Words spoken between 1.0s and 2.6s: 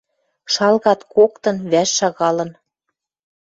коктын, вӓш шагалын.